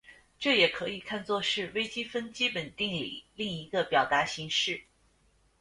[0.39, 4.83] 这也可以看作是微积分基本定理另一个表达形式。